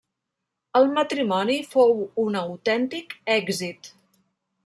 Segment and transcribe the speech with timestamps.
[0.79, 1.93] El matrimoni fou
[2.23, 3.93] un autèntic èxit.